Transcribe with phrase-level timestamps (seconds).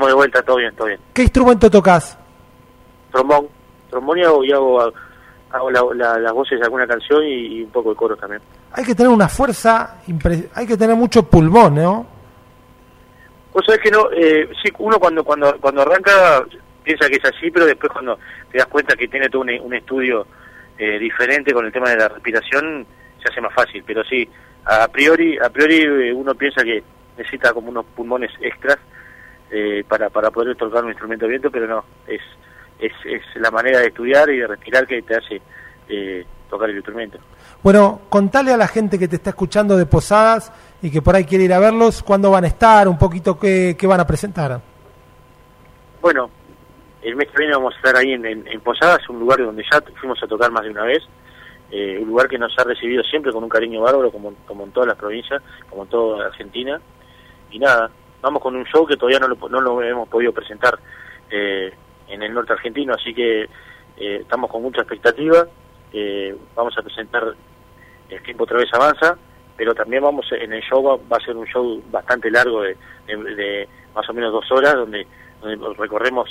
[0.00, 1.00] estamos de vuelta, todo bien, todo bien.
[1.12, 2.18] ¿Qué instrumento tocas?
[3.12, 3.48] Trombón,
[3.90, 4.92] trombón y hago, y hago,
[5.50, 8.40] hago las voces de alguna canción y, un poco de coro también.
[8.72, 9.98] Hay que tener una fuerza,
[10.54, 12.06] hay que tener mucho pulmón, ¿no?
[13.52, 16.44] Vos sabés que no, eh, sí, uno cuando, cuando, cuando arranca
[16.84, 18.18] piensa que es así, pero después cuando
[18.50, 20.26] te das cuenta que tiene todo un, estudio
[20.78, 22.86] eh, diferente con el tema de la respiración,
[23.20, 24.26] se hace más fácil, pero sí,
[24.64, 26.82] a priori, a priori eh, uno piensa que
[27.18, 28.78] necesita como unos pulmones extras
[29.50, 32.20] eh, para, para poder tocar un instrumento de viento, pero no, es,
[32.78, 35.40] es, es la manera de estudiar y de respirar que te hace
[35.88, 37.18] eh, tocar el instrumento.
[37.62, 41.24] Bueno, contale a la gente que te está escuchando de Posadas y que por ahí
[41.24, 44.60] quiere ir a verlos, cuándo van a estar, un poquito qué, qué van a presentar.
[46.00, 46.30] Bueno,
[47.02, 49.80] el mes que viene vamos a estar ahí en, en, Posadas, un lugar donde ya
[50.00, 51.02] fuimos a tocar más de una vez,
[51.70, 54.72] eh, un lugar que nos ha recibido siempre con un cariño bárbaro, como, como en
[54.72, 56.80] todas las provincias, como en toda Argentina.
[57.50, 60.78] Y nada, vamos con un show que todavía no lo, no lo hemos podido presentar
[61.30, 61.72] eh,
[62.08, 65.46] en el norte argentino, así que eh, estamos con mucha expectativa.
[65.92, 67.34] Eh, vamos a presentar
[68.08, 69.16] El tiempo otra vez avanza,
[69.56, 72.76] pero también vamos en el show, va, a ser un show bastante largo de,
[73.06, 75.06] de, más o menos dos horas, donde,
[75.40, 76.28] donde recorremos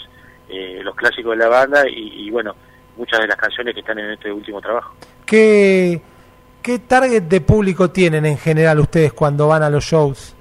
[0.49, 2.55] los clásicos de la banda y, y, bueno,
[2.97, 4.95] muchas de las canciones que están en este último trabajo.
[5.23, 6.01] ¿Qué,
[6.63, 10.35] ¿Qué target de público tienen en general ustedes cuando van a los shows?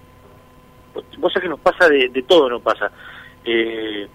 [1.19, 2.91] Vos sabés que nos pasa de, todo, nos pasa.
[3.45, 4.09] Eh,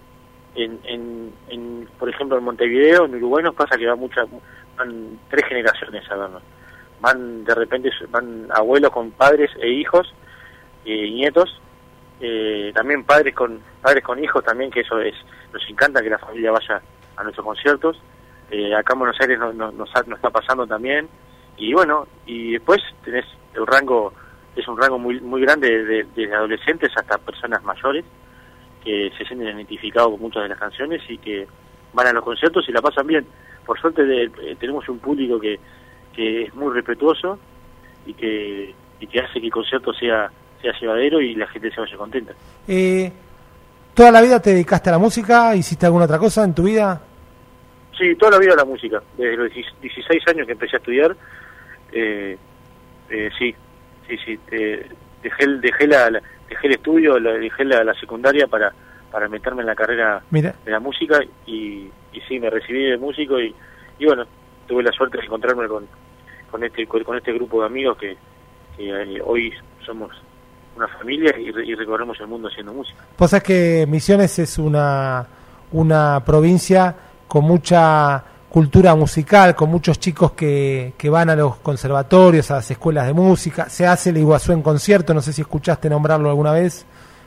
[0.54, 4.26] en, en, por ejemplo, en Montevideo, en Uruguay nos pasa que va muchas,
[4.76, 6.42] van tres generaciones a vernos.
[7.00, 10.12] Van, de repente, van abuelos con padres e hijos
[10.84, 11.60] y nietos.
[12.20, 15.14] Eh, también padres con padres con hijos también, que eso es,
[15.52, 16.80] nos encanta que la familia vaya
[17.16, 18.00] a nuestros conciertos.
[18.50, 21.08] Eh, acá en Buenos Aires nos, nos, nos está pasando también.
[21.56, 24.12] Y bueno, y después tenés el rango
[24.56, 28.04] es un rango muy muy grande desde adolescentes hasta personas mayores
[28.82, 31.46] que se sienten identificados con muchas de las canciones y que
[31.92, 33.26] van a los conciertos y la pasan bien.
[33.64, 35.58] Por suerte eh, tenemos un público que,
[36.14, 37.38] que es muy respetuoso
[38.06, 40.30] y que, y que hace que el concierto sea,
[40.60, 42.32] sea llevadero y la gente se vaya contenta.
[42.68, 43.10] Eh,
[43.94, 45.54] ¿Toda la vida te dedicaste a la música?
[45.54, 47.00] ¿Hiciste alguna otra cosa en tu vida?
[47.96, 49.02] Sí, toda la vida a la música.
[49.16, 51.16] Desde los 16 años que empecé a estudiar,
[51.92, 52.36] eh,
[53.08, 53.54] eh, sí,
[54.08, 58.72] sí, sí, dejé, dejé, la, dejé el estudio, dejé la, la, secundaria para,
[59.10, 63.40] para meterme en la carrera de la música y, y sí, me recibí de músico
[63.40, 63.54] y,
[63.98, 64.24] y bueno,
[64.66, 65.86] tuve la suerte de encontrarme con,
[66.50, 68.16] con, este, con este grupo de amigos que,
[68.78, 69.52] eh, hoy
[69.86, 70.10] somos
[70.76, 73.04] una familia y, y, recorremos el mundo haciendo música.
[73.16, 75.24] Pues es que Misiones es una,
[75.70, 76.94] una provincia
[77.28, 82.70] con mucha cultura musical, con muchos chicos que, que van a los conservatorios, a las
[82.70, 83.68] escuelas de música.
[83.68, 86.86] Se hace el Iguazú en concierto, no sé si escuchaste nombrarlo alguna vez,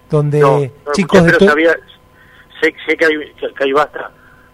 [0.09, 4.09] donde chicos de sé, sé, que, hay, que hay basta,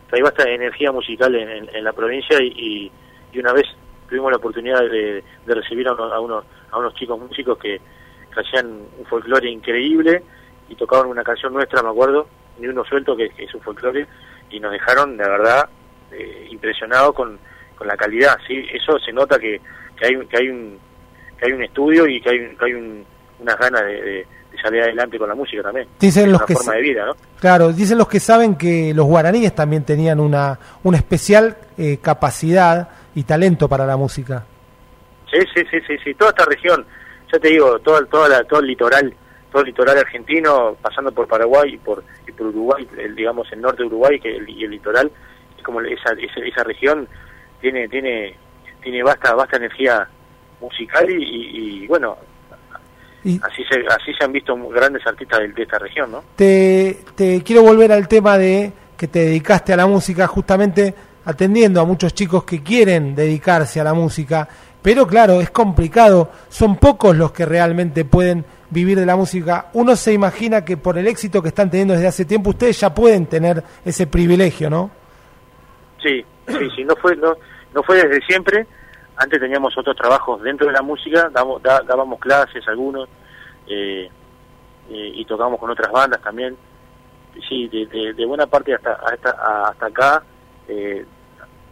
[0.09, 2.91] que hay basta energía musical en, en, la provincia y,
[3.31, 3.65] y, una vez
[4.09, 7.79] tuvimos la oportunidad de, de recibir a, a, unos, a unos chicos músicos que,
[8.35, 8.65] hacían
[8.97, 10.23] un folclore increíble
[10.69, 14.07] y tocaban una canción nuestra, me acuerdo, ni uno suelto que, que es un folclore,
[14.49, 15.69] y nos dejaron, de verdad,
[16.63, 17.37] impresionado con,
[17.77, 18.65] con la calidad, ¿sí?
[18.73, 19.59] Eso se nota que,
[19.97, 20.79] que, hay, que, hay, un,
[21.37, 23.05] que hay un estudio y que hay, que hay un,
[23.39, 24.25] unas ganas de,
[24.61, 25.87] salir adelante con la música también.
[25.99, 27.13] Dicen los que forma de vida, ¿no?
[27.41, 32.87] Claro, dicen los que saben que los guaraníes también tenían una, una especial eh, capacidad
[33.13, 34.45] y talento para la música.
[35.29, 36.85] Sí, sí, sí, sí, sí, toda esta región,
[37.31, 39.13] ya te digo, todo, toda la, todo el litoral,
[39.51, 43.59] todo el litoral argentino, pasando por Paraguay y por, y por Uruguay, el, digamos el
[43.59, 45.11] norte de Uruguay que y el litoral,
[45.63, 47.07] como esa, esa, región
[47.61, 48.35] tiene tiene
[48.81, 50.07] tiene vasta vasta energía
[50.61, 52.17] musical y, bueno
[53.41, 57.63] así se así se han visto grandes artistas de, esta región no te, te quiero
[57.63, 60.93] volver al tema de que te dedicaste a la música justamente
[61.25, 64.47] atendiendo a muchos chicos que quieren dedicarse a la música
[64.83, 66.29] pero claro es complicado.
[66.49, 69.69] Son pocos los que realmente pueden vivir de la música.
[69.73, 72.93] Uno se imagina que por el éxito que están teniendo desde hace tiempo ustedes ya
[72.93, 74.91] pueden tener ese privilegio no
[76.03, 77.35] Sí, sí, sí, no fue, no,
[77.73, 78.67] no fue desde siempre.
[79.15, 83.07] Antes teníamos otros trabajos dentro de la música, dábamos, dábamos clases algunos
[83.67, 84.09] eh,
[84.89, 86.57] eh, y tocábamos con otras bandas también.
[87.47, 89.31] Sí, de, buena parte hasta hasta,
[89.69, 90.23] hasta acá
[90.67, 91.03] eh,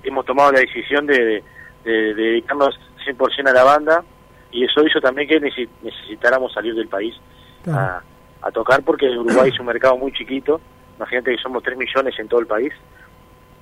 [0.01, 1.43] hemos tomado la decisión de,
[1.83, 4.03] de, dedicarnos 100% a la banda
[4.51, 7.15] y eso hizo también que necesitáramos salir del país
[7.67, 8.01] a,
[8.41, 10.59] a tocar porque Uruguay es un mercado muy chiquito.
[10.97, 12.73] Imagínate que somos 3 millones en todo el país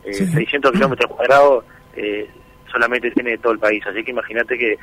[0.03, 1.65] eh, 600 kilómetros cuadrados
[1.95, 2.29] eh,
[2.71, 4.77] solamente tiene todo el país, así que imagínate que,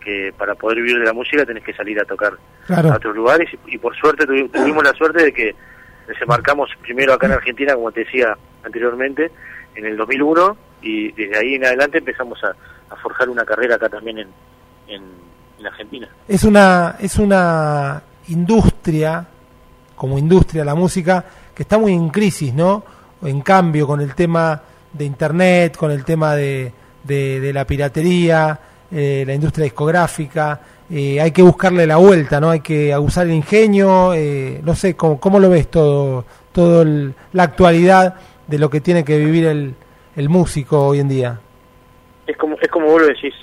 [0.00, 2.34] que para poder vivir de la música tenés que salir a tocar
[2.68, 3.48] a otros lugares.
[3.66, 5.54] Y, por suerte tuvimos la suerte de que
[6.06, 9.30] desembarcamos primero acá en Argentina, como te decía anteriormente,
[9.74, 12.54] en el 2001 y desde ahí en adelante empezamos a,
[13.02, 14.28] forjar una carrera acá también en,
[14.86, 15.02] en,
[15.66, 16.08] Argentina.
[16.28, 19.26] Es una, es una industria,
[19.94, 22.84] como industria la música, que está muy en crisis, ¿no?
[23.22, 24.60] En cambio, con el tema
[24.92, 26.72] de Internet, con el tema de,
[27.04, 28.58] de, la piratería,
[28.90, 30.60] eh, la industria discográfica,
[30.90, 32.50] eh, hay que buscarle la vuelta, ¿no?
[32.50, 36.84] Hay que usar el ingenio, eh, no sé, ¿cómo, ¿cómo, lo ves todo, todo
[37.32, 38.16] la actualidad
[38.46, 39.74] de lo que tiene que vivir el,
[40.16, 41.40] el músico hoy en día?
[42.26, 43.34] Es como, es como vos lo decís,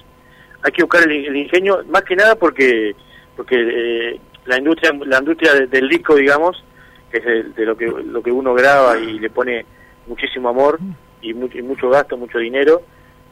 [0.61, 2.95] hay que buscar el, ingenio, más que nada porque
[3.35, 6.63] porque eh, la industria la industria del disco, digamos,
[7.11, 9.65] que es de, lo que lo que uno graba y le pone
[10.07, 10.79] muchísimo amor
[11.21, 12.81] y, mucho gasto, mucho dinero,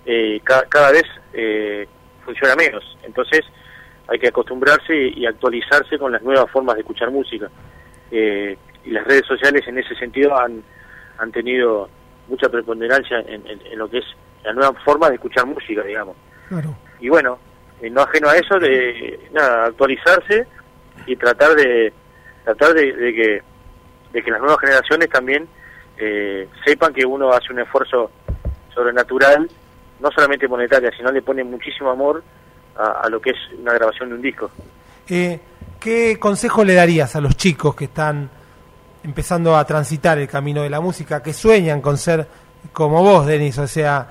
[0.06, 1.88] eh, cada, vez eh,
[2.26, 2.98] funciona menos.
[3.04, 3.42] Entonces
[4.08, 7.50] hay que acostumbrarse y, actualizarse con las nuevas formas de escuchar música.
[8.12, 10.64] y las redes sociales en ese sentido han,
[11.18, 11.90] han tenido
[12.28, 13.44] mucha preponderancia en,
[13.78, 14.06] lo que es
[14.44, 16.16] la nueva forma de escuchar música, digamos.
[17.00, 17.40] Y bueno,
[17.82, 20.48] eh, no ajeno a eso, de nada, actualizarse
[21.06, 21.94] y tratar de
[22.44, 23.42] tratar de, que
[24.14, 25.48] de que las nuevas generaciones también
[25.98, 28.12] eh, sepan que uno hace un esfuerzo
[28.74, 29.50] sobrenatural,
[30.00, 32.24] no solamente monetaria, sino le pone muchísimo amor
[32.76, 34.52] a, lo que es una grabación de un disco.
[35.10, 35.40] Eh,
[35.80, 38.30] ¿Qué consejo le darías a los chicos que están
[39.04, 42.28] empezando a transitar el camino de la música, que sueñan con ser
[42.74, 44.08] como vos, Denis, o sea,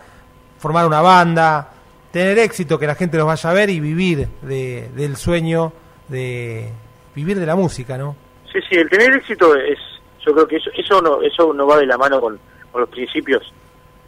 [0.58, 1.70] formar una banda,
[2.10, 5.72] tener éxito, que la gente los vaya a ver y vivir de, del sueño
[6.08, 6.72] de
[7.14, 8.16] vivir de la música, ¿no?
[8.56, 9.78] Sí, sí, el tener éxito es,
[10.24, 12.38] yo creo que eso, eso no, eso no va de la mano con,
[12.74, 13.42] los principios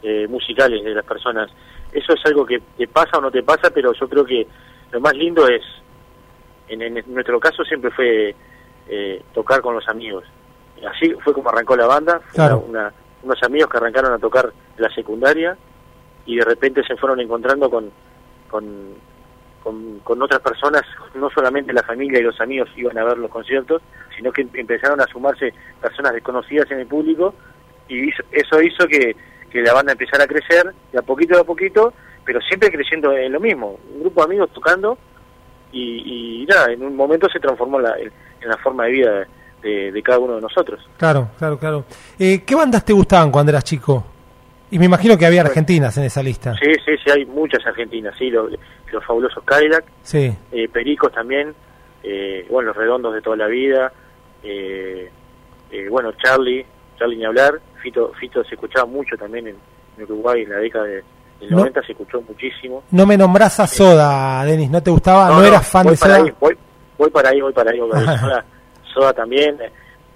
[0.03, 1.49] eh, musicales de las personas.
[1.91, 4.45] Eso es algo que te pasa o no te pasa, pero yo creo que
[4.91, 5.63] lo más lindo es,
[6.67, 8.35] en, nuestro caso siempre fue
[8.87, 10.23] eh, tocar con los amigos
[10.87, 12.21] así fue como arrancó la banda,
[13.21, 15.57] unos amigos que arrancaron a tocar en la secundaria
[16.25, 17.91] y de repente se fueron encontrando con,
[18.49, 18.93] con,
[19.63, 20.83] con, otras personas,
[21.15, 23.81] no solamente la familia y los amigos iban a ver los conciertos,
[24.15, 27.33] sino que empezaron a sumarse personas desconocidas en el público
[27.87, 29.15] y eso hizo que,
[29.49, 31.93] que la banda empezara a crecer de a poquito a poquito,
[32.25, 34.97] pero siempre creciendo en lo mismo, un grupo de amigos tocando
[35.71, 39.27] y, y nada, en un momento se transformó la, en la forma de vida
[39.61, 40.79] de, cada uno de nosotros.
[40.97, 41.85] Claro, claro, claro.
[42.17, 44.05] Eh, ¿Qué bandas te gustaban cuando eras chico?
[44.71, 46.53] Y me imagino que había argentinas en esa lista.
[46.53, 48.51] Sí, sí, sí, hay muchas argentinas, sí, los,
[49.05, 50.35] fabulosos Cadillac, sí.
[50.51, 51.53] Eh, Pericos también,
[52.03, 53.91] eh, bueno, los redondos de toda la vida,
[55.89, 56.65] bueno, Charlie,
[56.97, 59.55] Charlie ni hablar, Fito, Fito se escuchaba mucho también en,
[60.01, 61.03] Uruguay en la década de,
[61.41, 62.83] del 90, se escuchó muchísimo.
[62.91, 65.27] No me nombrás a Soda, Denis, ¿no te gustaba?
[65.27, 66.23] ¿No, eras fan de Soda?
[66.39, 66.57] voy,
[66.97, 68.43] voy para ahí, voy para ahí, voy para ahí.
[68.93, 69.57] Soda también,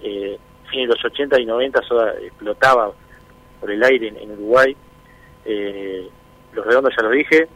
[0.02, 0.38] eh,
[0.70, 2.92] fin de los 80 y 90 Soda explotaba
[3.64, 4.76] por el aire en, Uruguay.
[5.46, 6.10] Eh,
[6.52, 7.48] los redondos ya lo dije.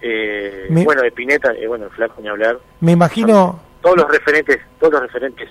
[0.00, 2.60] Eh, bueno, de Pineta, eh, bueno, el flaco ni hablar.
[2.78, 3.58] Me imagino...
[3.80, 5.48] todos los referentes, todos los referentes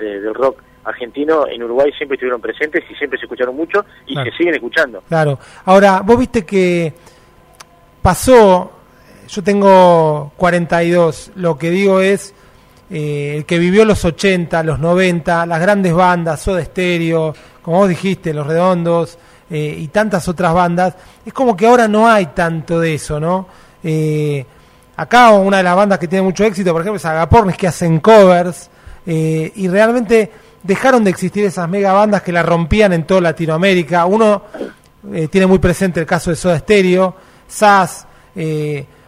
[0.00, 4.16] eh, del rock argentino en Uruguay siempre estuvieron presentes y siempre se escucharon mucho y
[4.16, 5.00] se siguen escuchando.
[5.06, 5.38] Claro.
[5.66, 6.92] Ahora, vos viste que
[8.02, 8.72] pasó,
[9.28, 12.34] yo tengo 42, lo que digo es
[12.90, 17.34] eh, el que vivió los 80, los 90, las grandes bandas, Soda Stereo,
[17.68, 19.18] como vos dijiste, Los Redondos
[19.50, 20.94] eh, y tantas otras bandas,
[21.26, 23.46] es como que ahora no hay tanto de eso, ¿no?
[23.84, 24.42] Eh,
[24.96, 28.00] acá una de las bandas que tiene mucho éxito, por ejemplo, es Agapornis, que hacen
[28.00, 28.70] covers
[29.04, 30.32] y realmente
[30.62, 34.06] dejaron de existir esas mega bandas que la rompían en toda Latinoamérica.
[34.06, 34.44] Uno
[35.30, 38.06] tiene muy presente el caso de Soda Stereo, SAS,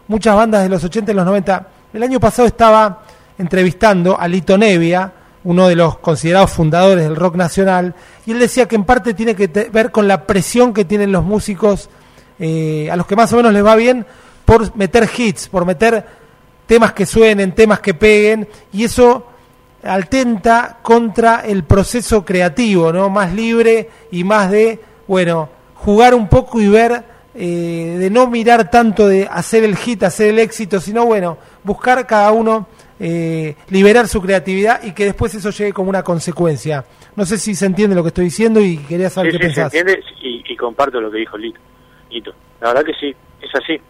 [0.06, 1.66] muchas bandas de los 80 y los 90.
[1.94, 3.04] El año pasado estaba
[3.38, 5.12] entrevistando a Lito Nevia,
[5.44, 7.94] uno de los considerados fundadores del rock nacional,
[8.32, 11.88] él decía que en parte tiene que ver con la presión que tienen los músicos,
[12.38, 14.06] eh, a los que más o menos les va bien,
[14.44, 16.04] por meter hits, por meter
[16.66, 19.26] temas que suenen, temas que peguen, y eso
[19.82, 23.08] atenta contra el proceso creativo, ¿no?
[23.08, 28.70] Más libre y más de, bueno, jugar un poco y ver, eh, de no mirar
[28.70, 32.66] tanto de hacer el hit, hacer el éxito, sino, bueno, buscar cada uno
[33.02, 36.84] eh, liberar su creatividad y que después eso llegue como una consecuencia.
[37.16, 39.72] No sé si se entiende lo que estoy diciendo y quería saber qué sí, pensás.
[39.72, 41.58] Se entiende y, comparto lo que dijo Lito.
[42.10, 42.34] Lito.
[42.60, 43.80] La verdad que sí, es así.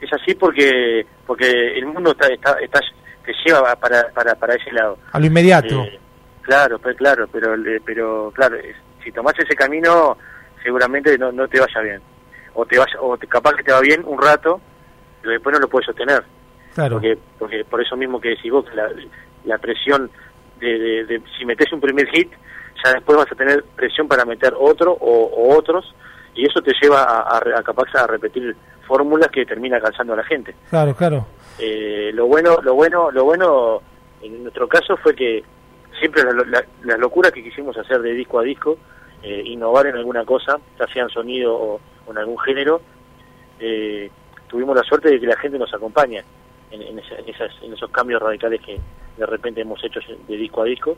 [0.00, 2.80] Es así porque porque el mundo está, está, está
[3.26, 4.98] te lleva para, para, para ese lado.
[5.12, 5.82] A lo inmediato.
[5.82, 5.98] Eh,
[6.40, 8.56] claro, pues, claro, pero pero claro,
[9.04, 10.16] si tomás ese camino
[10.62, 12.00] seguramente no, no te vaya bien.
[12.54, 14.58] O te vaya, o capaz que te va bien un rato,
[15.20, 16.24] pero después no lo puedes sostener.
[16.74, 18.88] Porque, porque por eso mismo que decís vos, la,
[19.44, 20.10] la presión
[20.60, 22.30] de, si metes un primer hit,
[22.84, 25.94] ya después vas a tener presión para meter otro o, otros,
[26.34, 28.54] y eso te lleva a, a, capaz a repetir
[28.86, 30.54] fórmulas que termina cansando a la gente.
[30.70, 31.26] Claro, claro.
[31.58, 33.82] Eh, lo bueno, lo bueno, lo bueno
[34.22, 35.42] en nuestro caso fue que
[35.98, 36.22] siempre
[36.84, 38.78] las locuras que quisimos hacer de disco a disco,
[39.22, 42.80] eh, innovar en alguna cosa, ya sea en sonido o, en algún género,
[43.58, 44.10] eh,
[44.46, 46.22] tuvimos la suerte de que la gente nos acompaña
[46.70, 46.98] en, en,
[47.72, 48.78] esos cambios radicales que
[49.16, 50.96] de repente hemos hecho de disco a disco.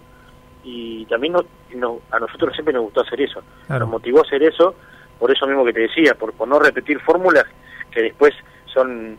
[0.63, 4.75] Y también a nosotros siempre nos gustó hacer eso, nos motivó a hacer eso,
[5.19, 7.47] por eso mismo que te decía, por, por no repetir fórmulas
[7.91, 8.35] que después
[8.67, 9.19] son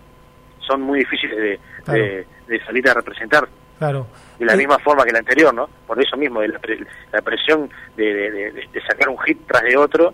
[0.72, 3.48] son muy difíciles de, de, salir a representar.
[3.78, 4.08] Claro.
[4.38, 5.68] De la misma forma que la anterior, ¿no?
[5.88, 8.14] Por eso mismo, de la, presión de,
[8.52, 10.14] de, sacar un hit tras de otro,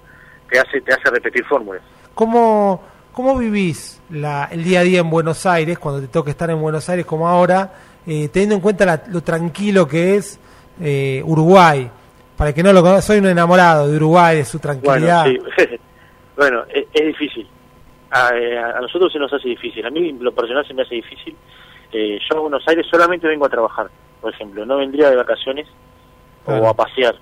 [0.49, 1.81] te hace, te hace repetir fórmulas.
[2.13, 2.83] ¿Cómo,
[3.17, 6.61] cómo vivís la, el día a día en Buenos Aires, cuando te toca estar en
[6.61, 7.73] Buenos Aires como ahora,
[8.05, 10.39] eh, teniendo en cuenta lo tranquilo que es
[10.79, 11.89] eh, Uruguay?
[12.37, 15.23] Para que no lo conozca, soy un enamorado de Uruguay, de su tranquilidad.
[15.23, 15.43] Bueno,
[16.37, 17.47] bueno es, difícil.
[18.35, 19.83] Eh, a, nosotros se nos hace difícil.
[19.83, 21.35] A mí, lo personal, se me hace difícil.
[21.91, 23.89] yo a Buenos Aires solamente vengo a trabajar,
[24.21, 24.63] por ejemplo.
[24.63, 25.65] No vendría de vacaciones
[26.45, 27.15] o a pasear.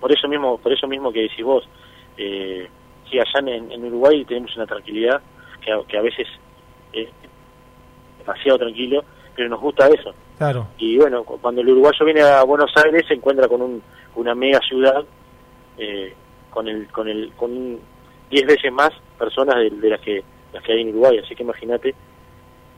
[0.00, 1.68] por eso mismo por eso mismo que decís vos.
[2.16, 2.66] Eh,
[3.10, 5.20] sí, allá en, Uruguay tenemos una tranquilidad
[5.64, 6.26] que a, que a veces
[6.92, 7.08] es
[8.18, 10.14] demasiado tranquilo, pero nos gusta eso.
[10.38, 10.68] Claro.
[10.78, 13.82] Y bueno, cuando el uruguayo viene a Buenos Aires se encuentra con un,
[14.16, 15.04] una mega ciudad
[15.76, 16.14] eh,
[16.50, 17.78] con el con el con
[18.30, 21.94] 10 veces más personas de, las que las que hay en Uruguay, así que imagínate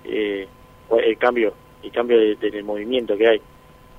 [0.05, 0.49] eh,
[0.91, 3.41] el cambio el cambio de, movimiento que hay.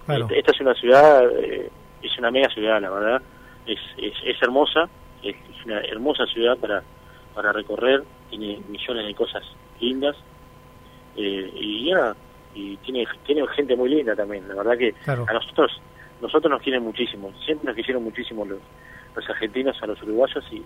[0.07, 1.69] Esta, es una ciudad eh,
[2.01, 3.21] es una mega ciudad, la verdad.
[3.65, 4.89] Es, es, es hermosa,
[5.23, 6.83] es, una hermosa ciudad para,
[7.33, 9.43] para recorrer, tiene millones de cosas
[9.79, 10.15] lindas
[11.15, 12.15] eh, y ya
[12.55, 15.71] y tiene tiene gente muy linda también la verdad que a nosotros
[16.21, 18.59] nosotros nos quieren muchísimo siempre nos quisieron muchísimo los,
[19.15, 20.61] los argentinos a los uruguayos y,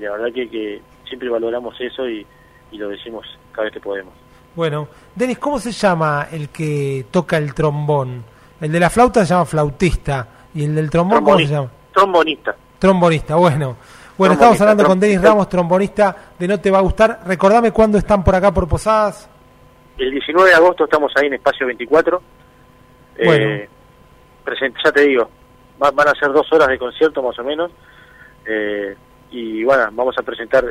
[0.00, 2.26] la verdad que, que, siempre valoramos eso y,
[2.70, 4.14] y lo decimos cada vez que podemos.
[4.54, 8.24] Bueno Denis cómo se llama el que toca el trombón
[8.60, 12.56] el de la flauta se llama flautista y el del trombón cómo se llama trombonista
[12.82, 13.76] trombonista bueno
[14.18, 17.20] bueno, estamos hablando con Denis Ramos, trombonista de No Te Va a Gustar.
[17.26, 19.28] Recordame cuándo están por acá por Posadas.
[19.98, 22.22] El 19 de agosto estamos ahí en Espacio 24.
[23.16, 23.68] Eh,
[24.84, 25.28] ya te digo,
[25.78, 27.70] van a ser dos horas de concierto más o menos.
[28.46, 28.94] Eh,
[29.30, 30.64] y bueno, vamos a presentar,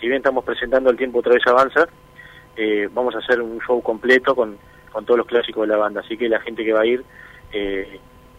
[0.00, 1.86] si bien estamos presentando El Tiempo otra vez avanza,
[2.56, 4.56] eh, vamos a hacer un show completo con,
[4.90, 6.00] con todos los clásicos de la banda.
[6.00, 7.04] Así que la gente que va a ir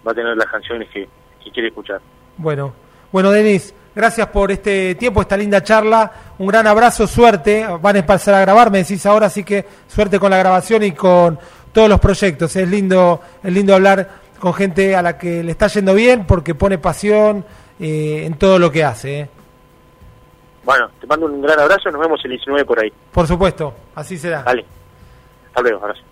[0.05, 1.07] va a tener las canciones que,
[1.43, 2.01] que quiere escuchar.
[2.37, 2.73] Bueno,
[3.17, 6.11] bueno, Denis, gracias por este tiempo, esta linda charla.
[6.37, 7.65] Un gran abrazo, suerte.
[7.81, 10.91] Van a empezar a grabar, me decís ahora, así que suerte con la grabación y
[10.91, 11.39] con
[11.73, 12.55] todos los proyectos.
[12.55, 14.07] Es lindo, es lindo hablar
[14.37, 17.43] con gente a la que le está yendo bien porque pone pasión
[17.79, 19.21] eh, en todo lo que hace.
[19.21, 19.29] Eh.
[20.63, 22.93] Bueno, te mando un gran abrazo, nos vemos el 19 por ahí.
[23.11, 24.43] Por supuesto, así será.
[24.43, 24.63] Vale,
[25.47, 26.03] hasta luego, abrazo.